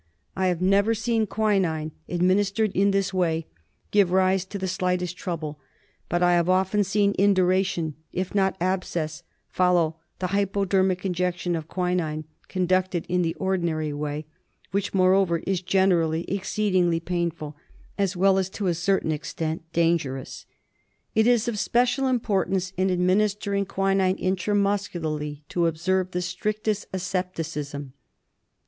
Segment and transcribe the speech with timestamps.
[0.35, 3.45] I have never seen quinine administered in this way
[3.91, 5.59] give rise to the slightest trouble;
[6.09, 11.67] but I have often seen induration, if not abscess, follow the hypo dermic injection of
[11.67, 14.25] quinine conducted in the ordinary way,
[14.71, 17.55] which, moreover, is generally exceedingly painful
[17.95, 20.47] as well as to a certain extent dangerous.
[21.13, 26.23] It is of special importance in administering quinine igS TREATMENT OF intramuscularly to observe the
[26.23, 27.93] strictest asepticism.